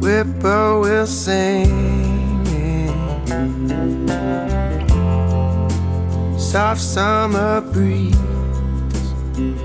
[0.00, 1.70] Whippoorwill singing,
[6.36, 8.16] soft summer breeze.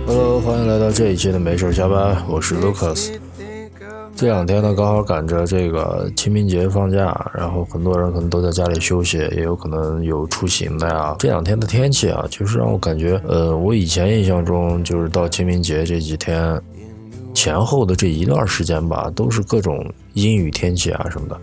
[0.06, 3.10] Hello，欢迎来到这一期的没事加班，我是 Lucas。
[4.22, 11.16] 这两天呢，刚好赶着这个清明节放假，然后很多人可能都在家里休息，也有可能有出行的呀。
[11.18, 16.62] 这两天的天气啊，就是让我感觉，呃，我以前印象中就是到清明节这几天
[17.34, 21.36] 前后的这一段时间吧，都是各种阴雨天气啊什么的。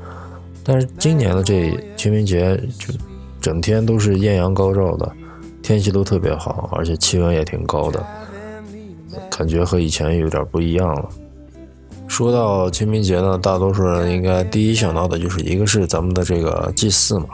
[0.63, 2.95] 但是今年的这清明节就
[3.41, 5.11] 整天都是艳阳高照的，
[5.63, 8.07] 天气都特别好，而且气温也挺高的，
[9.37, 11.09] 感觉和以前有点不一样了。
[12.19, 17.29] 说到清明节呢，大多数人应该第一想到的就是一个是咱们的这个祭祀嘛，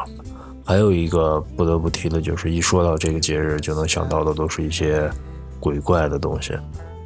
[0.62, 5.10] 还有一个不得不提的就是一说到这个节日就能想到的都是一些
[5.58, 6.52] 鬼怪的东西。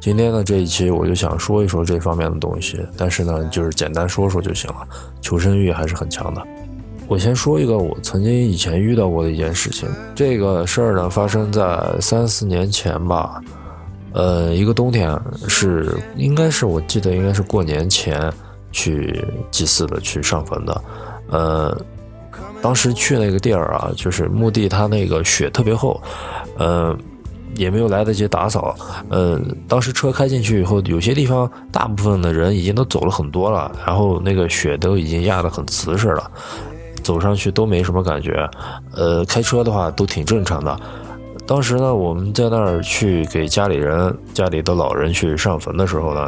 [0.01, 4.85] 今天呢这一期我就想说一说这方面的东西，但是呢就是简单说说就行了，
[5.21, 6.45] 求生欲还是很强的。
[7.07, 13.41] 我先说一个我曾经以前遇到过的一件事情，这个事儿呢发生在三四年前吧。
[14.13, 18.31] 呃，一个冬天是应该是我记得应该是过年前
[18.71, 20.81] 去祭祀的，去上坟的。
[21.29, 21.79] 呃，
[22.61, 26.01] 当时去那个地儿啊，就是墓地，它那个雪特别厚，
[26.57, 26.97] 呃，
[27.55, 28.75] 也没有来得及打扫。
[29.09, 36.31] 呃，当时车开进去以后，有些地方大部分的人已经都走了很多了，然后那个雪都已经压得很瓷实了，
[37.03, 38.49] 走上去都没什么感觉。
[38.95, 40.79] 呃，开车的话都挺正常的。
[41.49, 46.27] 当时呢，我们在那儿去给家里人、家里的老人去上坟的时候呢，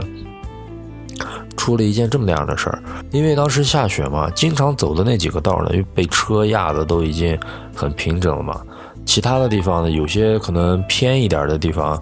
[1.56, 2.82] 出了一件这么那样的事儿。
[3.12, 7.38] 因为当时下雪嘛，经常走的那几个道呢，又被车压的都已经
[7.76, 8.60] 很平整了嘛。
[9.06, 12.02] 其他的地方呢，有些可能偏一点的地方，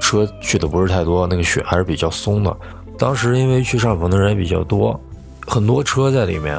[0.00, 2.56] 车去的不是太多，那个雪还是比较松的。
[2.96, 5.00] 当时因为去上坟的人也比较多，
[5.48, 6.56] 很多车在里面。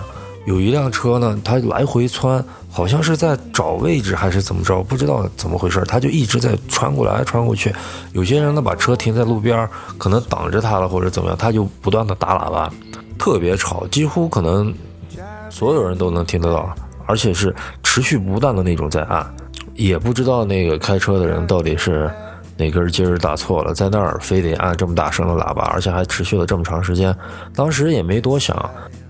[0.48, 2.42] 有一辆车呢，它来回窜，
[2.72, 7.70] 好像是在找位置还是怎么着，不知道怎么回事，它就一直在穿过来穿过去。
[8.14, 12.72] 有些人呢把车停在路边，可能挡着他了或者怎么样，他就不断的打喇叭，
[13.20, 14.74] 特别吵，几乎可能
[15.50, 16.74] 所有人都能听得到，
[17.06, 17.54] 而且是
[17.84, 19.30] 持续不断的那种在按，
[19.76, 22.10] 也不知道那个开车的人到底是
[22.56, 27.14] 哪根筋儿打错了，在那儿非得按这么大声的喇叭，而且还持续了这么长时间。
[27.54, 28.58] 当时也没多想。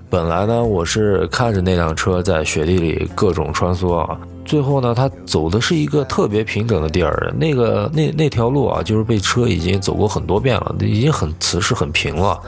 [0.09, 12.40] 本来呢，我是看着那辆车在雪地里各种穿梭啊，最后呢，他走的是一个特别平整的地儿，那个那那条路啊，就是被车已经走过很多遍了，已经很瓷实很平了。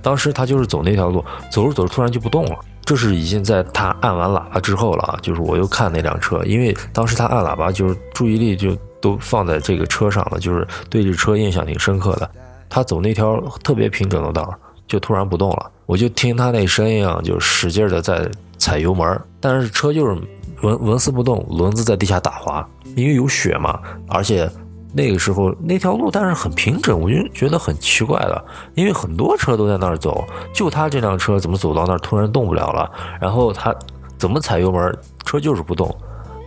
[0.00, 2.56] 当时他就是走那条路，走着走着突然就不动了，
[2.86, 5.18] 这是已经在他按完喇叭之后了啊。
[5.20, 12.30] 就是我又看那辆车，因为当时他按喇叭，就是注意力就都放在这个车上了，就是对这车印象挺深刻的。
[12.70, 14.54] 他走那条特别平整的道。
[14.86, 18.28] 就突然不动了，我就听他那声音啊，就使劲的在
[18.58, 20.16] 踩油门，但是车就是
[20.62, 23.78] 纹纹丝不动，轮子在地下打滑，因为有雪嘛，
[24.08, 24.50] 而且
[24.92, 32.90] 那个时候那条路但是很平整，我就觉得很奇怪的，因为很多车都在那儿走，就他这辆车怎么走到那儿突然动不了了？
[33.20, 33.74] 然后他
[34.16, 34.96] 怎么踩油门，
[35.26, 35.94] 车就是不动，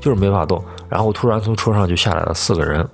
[0.02, 0.64] 就是没法动。
[0.90, 2.88] 然后突然从车上就下来了四个人。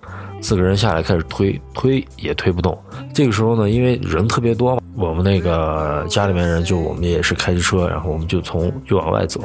[0.43, 2.77] 四个人下来开始推，推也推不动。
[3.13, 9.39] 这个时候呢，因为人特别多嘛，我们那个家里面人就我们也是开着车，然后我们就从就往外走，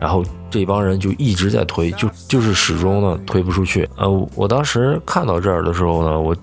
[0.00, 3.86] 然后这帮人就一直在推，就就是始终呢推不出去。
[3.96, 6.34] 呃，我当时看到这儿的时候呢，我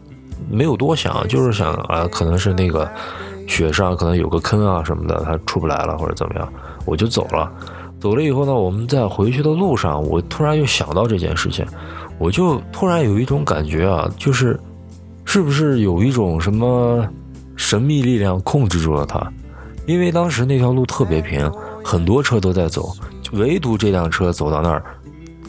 [0.52, 2.88] 没有多想，就是想啊，可能是那个
[3.48, 6.48] 雪上可能有个坑啊什么的，它出不来了或者怎么样，
[6.86, 7.52] 我就走了。
[8.00, 11.66] 走了以后呢，我们在回去的路上，我突然又想到这件事情。
[12.18, 14.59] 我就突然有一种感觉啊，就是，
[15.26, 17.06] 是不是有一种什么
[17.56, 19.31] 神秘力量控制住了他？
[19.86, 21.51] 因为当时那条路特别平，
[21.84, 22.92] 很多车都在走，
[23.34, 24.84] 唯独这辆车走到那儿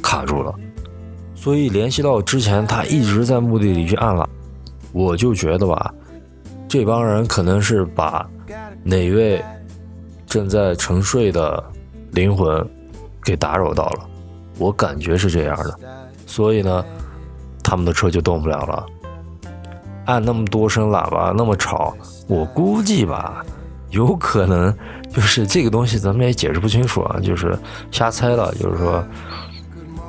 [0.03, 0.55] 卡住了。
[1.35, 4.29] 所以联系到之前他一直在墓地里去按了，
[4.93, 5.95] 我就觉得吧，
[6.69, 8.29] 这帮人可能是把
[8.83, 9.43] 哪位
[10.27, 11.63] 正在沉睡的
[12.11, 12.67] 灵魂
[13.23, 14.09] 给打扰到了，
[14.59, 15.79] 我感觉是这样的。
[16.37, 16.85] 所以呢，
[17.63, 18.85] 他们的车就动不了了。
[20.05, 21.97] 按那么多声喇叭那么吵，
[22.29, 23.43] 我估计吧，
[23.89, 24.71] 有可能
[25.09, 27.59] 就是 这个东西，咱们也解释不清楚啊，就是
[27.91, 28.55] 瞎猜了。
[28.57, 29.03] 就是说，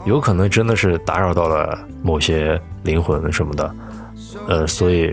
[0.03, 3.75] 有可能真的是打扰到了某些灵魂什么的，
[4.49, 5.09] 呃，所以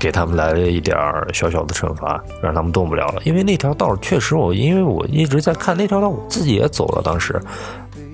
[0.00, 0.96] 给他们来了一点
[1.34, 3.20] 小小的惩罚，让他们动不了了。
[3.26, 7.38] 因为那条道确实我，因为我一直在看那条道，我自己也走了，当时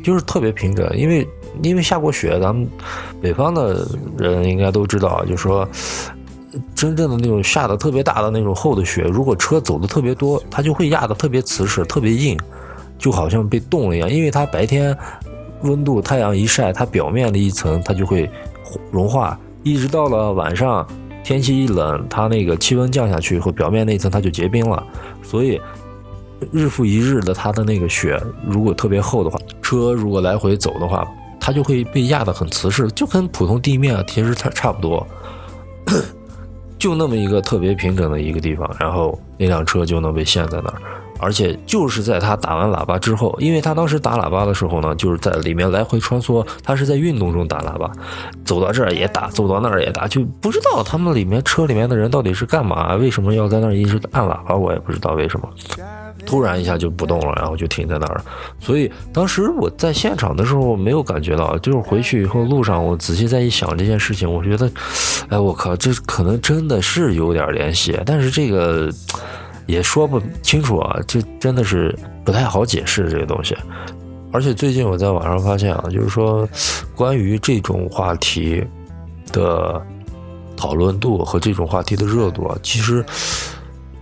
[0.03, 1.27] 就是特别平整，因为
[1.63, 2.69] 因为下过雪，咱们
[3.21, 3.87] 北方的
[4.19, 5.69] 人应该都知道，就是说
[6.75, 12.39] 真正的那种下的特别大的那种厚的雪，如果车走的特别多，它就会压的特别瓷实，特别硬，
[12.99, 14.97] 就好像被冻了一样，因为它白天
[15.63, 18.29] 温度太阳一晒，它表面的一层它就会
[18.91, 20.87] 融化，一直到了晚上。
[21.25, 24.85] 天气一冷，它那个气温降下去以后，表面那层它就结冰了，
[25.23, 25.59] 所以
[26.51, 31.07] 日复一日的它的那个雪如果特别厚的话，车如果来回走的话，
[31.41, 35.07] 它就会被压得很瓷实，就跟普通地面啊其实它差不多，
[36.79, 40.75] 就那么一个特别平整的一个地方，然后那辆车就能被陷在那儿。
[41.19, 47.89] 而且就是在他打完喇叭之后，因为他当时打喇叭的时候呢，就是在里面来回穿梭，他是在运动中打喇叭，
[48.45, 55.49] 走到这儿也打，走到那儿也打，就不知道他们里面车里面的人到底是干嘛，为什么要在那儿一直按喇叭，我也不知道为什么。
[56.33, 58.25] 突然一下就不动了，然后就停在那儿了。
[58.59, 64.71] 所以当时我在现场的时候没有感觉到，就是回去以后路上我仔细再一想这件事情，我觉得，
[65.29, 68.91] 哎，我靠，这可能真的是有点联系，但是这个。
[69.65, 73.57] 也说不清楚啊，这真的是不太好解释这个东西。
[74.33, 76.47] 而且最近我在网上发现啊，就是说
[76.97, 78.63] 关于这种话题
[79.33, 79.81] 的
[80.57, 83.05] 讨论度和这种话题的热度啊，其实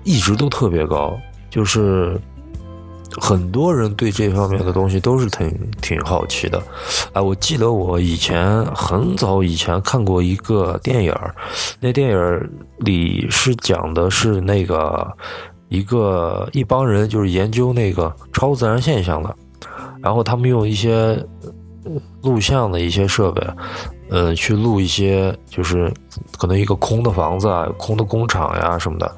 [0.03, 1.15] 一直都特别高，
[1.51, 2.19] 就是
[3.21, 5.53] 很多人对这方面的东西都是挺
[5.83, 6.63] 挺好奇的。
[7.13, 11.15] 哎，我记得我以前很早以前看过一个电影，
[11.81, 15.07] 那电影里是讲的是那个。
[15.73, 19.33] 一个一帮人就是研究那个超自然现象的，
[20.03, 21.17] 然后他们用一些
[22.23, 23.41] 录像的一些设备，
[24.11, 25.89] 呃，去录一些就是
[26.37, 29.17] 可能一个空的房子啊、空的工厂呀什么的，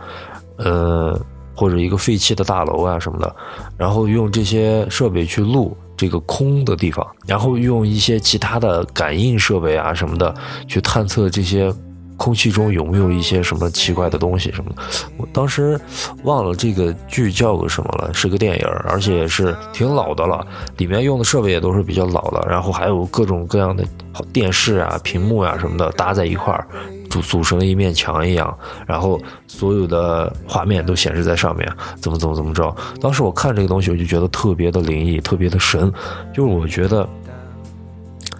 [0.58, 1.18] 呃，
[1.54, 3.36] 或者一个废弃的大楼啊什么的，
[3.76, 10.34] 然后用这些设备去录这个空的地方，然后用一些其他的感应设备啊什么的
[10.66, 11.72] 去探测这些。
[12.18, 14.82] 空气中有没有一些什么奇怪的东西什么的？
[15.16, 15.80] 我当时
[16.22, 20.46] 忘了这个剧叫个什么了，是个电影，而且也是挺老的了，
[20.76, 23.84] 里面用的设备也都是比较老的，然后还有各种各样的
[24.32, 26.64] 电视啊、屏幕啊什么的搭在一块儿，
[27.12, 28.56] 组组成了一面墙一样，
[28.86, 31.70] 然后所有的画面都显示在上面，
[32.00, 32.74] 怎么怎么怎么着。
[33.00, 35.92] 当时我看这个东西，我就觉得特别的灵异，特别的神，
[36.32, 37.06] 就是我觉得。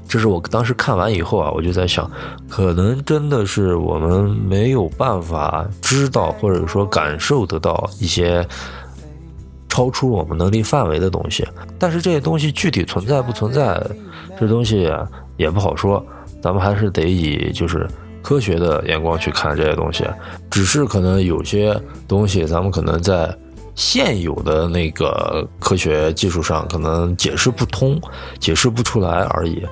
[0.08, 2.10] 这是我当时看完以后啊，我就在想，
[2.46, 8.46] 可能真的是我们没有办法知道或者说感受得到一些
[9.70, 11.48] 超出我们能力范围的东西。
[11.78, 13.82] 但是这些东西具体存在不存在，
[14.38, 14.86] 这东西
[15.38, 16.04] 也不好说。
[16.42, 17.88] 咱们还是得以就是
[18.22, 20.04] 科学的眼光去看这些东西。
[20.50, 23.34] 只是可能有些东西，咱们可能在
[23.74, 28.00] 现有的那个科学技术上可能解释不通、
[28.38, 29.62] 解释不出来而已。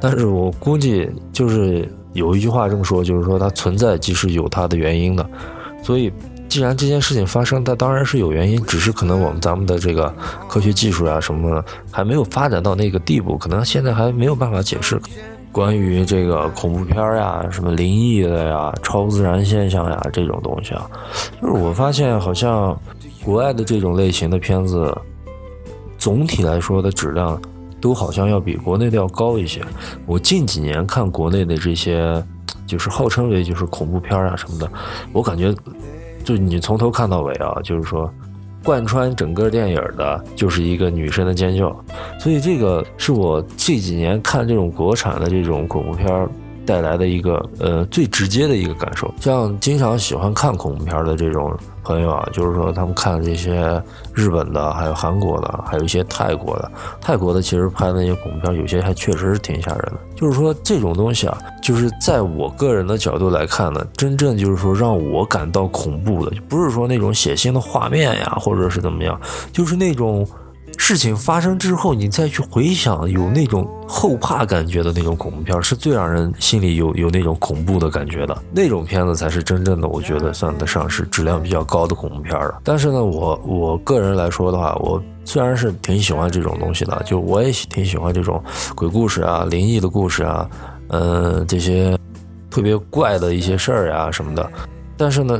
[0.00, 5.28] 但是我估计就是有一句话这么说，就是说它存在即是有它的原因的，
[5.82, 6.12] 所以
[6.48, 10.12] 既然这件事情发生，它当然是有原因，只是可能我们咱们的这个
[10.48, 15.00] 科学技术呀什么还没有发展到那个地步，可能现在还没有办法解释。
[15.52, 20.90] 关于这个恐怖片呀、什么灵异的呀、超自然现象呀这种东西啊，
[21.40, 22.78] 就是我发现好像
[23.24, 24.96] 国外的这种类型的片子，
[25.96, 27.40] 总体来说的质量。
[27.80, 29.62] 都好像要比国内的要高一些。
[30.04, 32.20] 我近几年看国内的这些，
[32.66, 34.68] 就是号称为就是恐怖片啊什么的，
[35.12, 35.54] 我感觉，
[36.24, 38.12] 就你从头看到尾啊，就是说，
[38.64, 41.74] 贯穿整个电影的就是一个女生的尖叫。
[42.18, 46.28] 所以这个是我这几年看这种国产的这种恐怖片
[46.66, 49.12] 带来的一个呃最直接的一个感受。
[49.20, 51.56] 像经常喜欢看恐怖片的这种。
[51.88, 56.70] 朋友啊，就是说他们看这些日本的，还有韩国的，还有一些泰国的。
[57.00, 59.94] 泰国的其实拍的那些恐怖片，有些还确实是挺吓人的。
[60.14, 69.18] 就是说这种东西啊，就是在我个人的角度来看呢，真正就是说让我感到恐怖的，不是说那种血腥的画面呀，或者是怎么样，
[69.50, 70.28] 就是那种。
[70.80, 78.34] 事情发生之后，你再去回想，有那种后怕感觉的那种恐怖片，是最让人心里有有那种恐怖的感觉的。
[78.52, 82.60] 那种片子才是真正的，我觉得算得上是质量比较高的恐怖片了。
[82.64, 88.42] 但是呢，我我个人来说的话，我虽然是挺喜欢这种东西的，就我也挺喜欢这种
[88.74, 90.48] 鬼故事啊、灵异的故事啊，
[90.88, 91.98] 嗯，这些
[92.50, 94.50] 特别怪的一些事儿呀什么的。
[94.96, 95.38] 但是呢。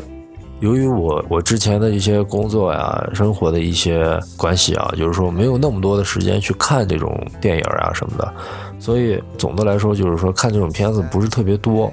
[0.60, 8.32] 由于我我之前的一些工作呀、生活的一些关系啊，就是说没有那么多的时间去看这种电影啊什么的，
[8.78, 11.92] 所以总的来说就是说看这种片子不是特别多。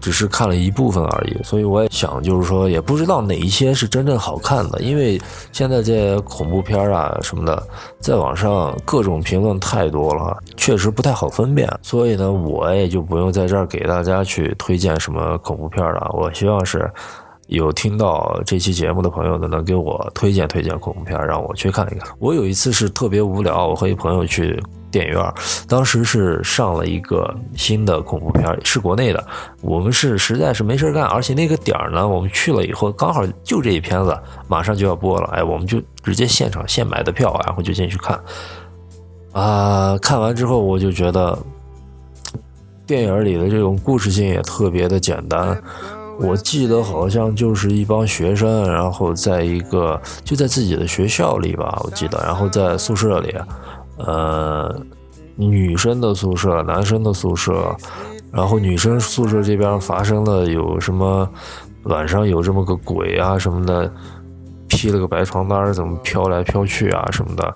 [0.00, 5.16] 只是看了一部分而已，所以我也想，就是说，也不知道哪一些是真正好看的，因为
[5.52, 7.62] 现在这些恐怖片啊什么的，
[8.00, 11.72] 在网上各种评论太多了，确实不太好分辨。
[11.82, 16.10] 所以呢，我也就不用在这儿给大家去推荐什么恐怖片了。
[16.14, 16.90] 我希望是
[17.52, 22.08] 有听到这期节目的朋友呢，能给我推荐推荐恐怖片，让我去看一看。
[22.18, 24.62] 我有一次是特别无聊，我和一朋友去。
[24.92, 25.34] 电影院
[25.66, 29.26] 当时是上了一个新的恐怖片，是国内的。
[29.62, 34.14] 我们是实在是没事干，而且那个点儿呢，我们去了以后刚好就这一片子
[34.48, 38.20] 马上就要播了，哎，我们就直接现场现买的票，然后就进去看。
[39.32, 41.38] 啊，看完之后我就觉得
[42.86, 45.58] 电影里的这种故事性也特别的简单。
[46.18, 53.34] 我记得好像就是一帮学生，然后在一个就在自己的学校里吧，我记得，然后在宿舍里。
[53.98, 54.74] 呃，
[55.36, 57.74] 女生的宿舍，男生的宿舍，
[58.32, 61.28] 然后女生宿舍这边发生了有什么
[61.84, 63.90] 晚上有这么个鬼啊什么的，
[64.68, 67.54] 披了个白床单怎么飘来飘去啊什么的，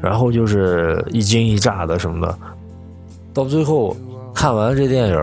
[0.00, 2.38] 然后就是一惊一乍的什么的，
[3.32, 3.96] 到最后
[4.34, 5.16] 看完这电影，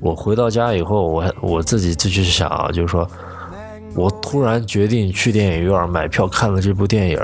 [0.00, 3.08] 我回到家以后，我我自己就去想啊，就是说
[3.94, 7.20] 我突然决定去电影院买票看了这部电影。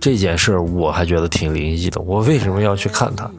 [0.00, 2.00] 这件事我还觉得挺灵异的。
[2.00, 3.30] 我为什么要去看它？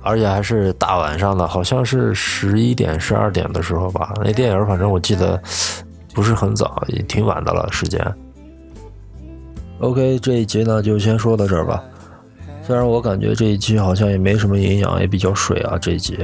[0.00, 4.14] 而且还是大晚上的，好像是十一点、十二点的时候吧。
[4.24, 5.40] 那电影反正我记得
[6.14, 8.00] 不是很早，也挺晚的了时间。
[9.80, 11.84] OK，这一集呢就先说到这儿吧。
[12.66, 16.18] 虽然我感觉这一期好像也没什么营养，也比较水啊这一集，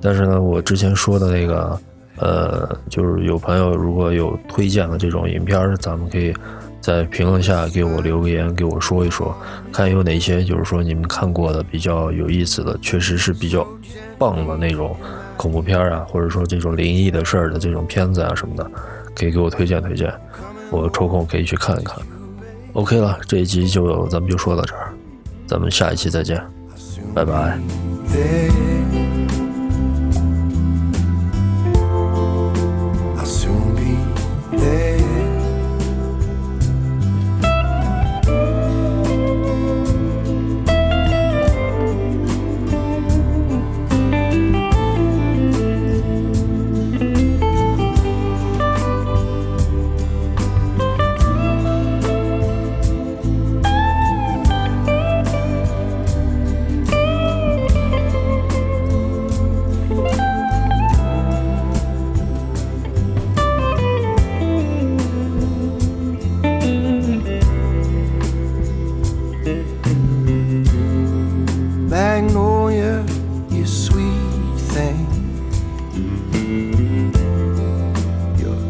[0.00, 1.80] 但是呢，我之前说的那个，
[2.16, 6.34] 呃，就是有朋友如果有推荐的这种影片，咱们可以。
[6.80, 9.36] 在评论下给我留个言，给我说一说，
[9.72, 13.66] 看有哪些就是说你们看过的比较有意思的，确实是比较
[14.16, 14.96] 棒的那种
[15.36, 18.70] 恐怖片啊，或者说这种灵异的事儿的这种片子啊什么的，
[19.14, 20.10] 可以给我推荐推荐，
[20.70, 21.98] 我抽空可以去看一看。
[22.74, 24.94] OK 了，这一集就咱们就说到这儿，
[25.46, 26.40] 咱们下一期再见，
[27.12, 27.58] 拜拜。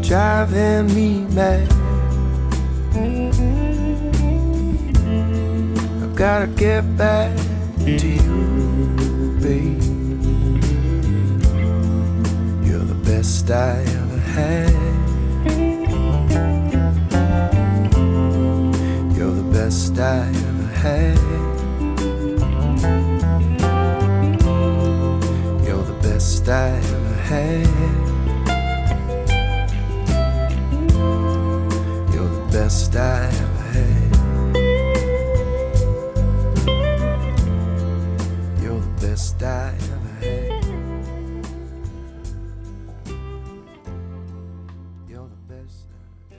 [0.09, 1.71] Driving me mad.
[6.01, 7.37] I've gotta get back
[7.85, 9.83] to you, babe.
[12.65, 14.73] You're the best I ever had.
[19.15, 21.38] You're the best I ever had.